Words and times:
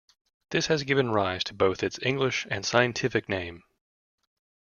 This 0.49 0.65
has 0.65 0.81
given 0.81 1.11
rise 1.11 1.43
to 1.43 1.53
both 1.53 1.83
its 1.83 1.99
English 2.01 2.47
and 2.49 2.65
scientific 2.65 3.29
name. 3.29 3.61